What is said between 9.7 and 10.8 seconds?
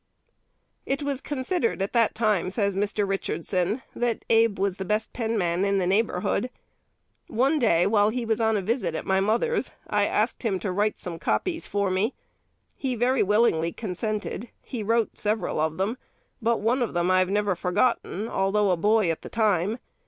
I asked him to